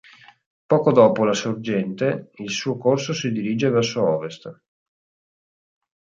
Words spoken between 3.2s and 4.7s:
dirige verso ovest.